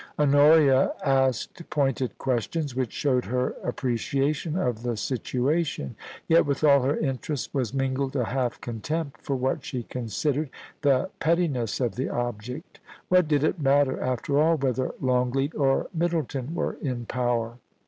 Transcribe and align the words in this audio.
Honoria 0.17 0.93
asked 1.05 1.61
pointed 1.69 2.17
questions 2.17 2.75
which 2.75 2.91
showed 2.91 3.25
her 3.25 3.53
ap 3.63 3.75
preciation 3.75 4.57
of 4.57 4.81
the 4.81 4.97
situation; 4.97 5.95
yet 6.27 6.43
with 6.43 6.63
all 6.63 6.81
her 6.81 6.97
interest 6.97 7.53
was 7.53 7.71
mingled 7.71 8.15
a 8.15 8.25
half 8.25 8.59
contempt 8.61 9.21
for 9.21 9.35
what 9.35 9.63
she 9.63 9.83
considered 9.83 10.49
the 10.81 11.11
petti 11.19 11.47
ness 11.51 11.79
of 11.79 11.97
the 11.97 12.09
object 12.09 12.79
What 13.09 13.27
did 13.27 13.43
it 13.43 13.61
matter, 13.61 14.01
after 14.01 14.39
all, 14.39 14.55
whether 14.57 14.91
Longleat 14.99 15.53
or 15.53 15.85
Middleton 15.93 16.55
were 16.55 16.77
in 16.81 17.05
power 17.05 17.59